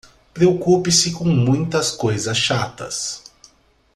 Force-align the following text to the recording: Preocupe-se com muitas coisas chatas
Preocupe-se 0.33 1.11
com 1.11 1.25
muitas 1.25 1.91
coisas 1.91 2.35
chatas 2.35 3.23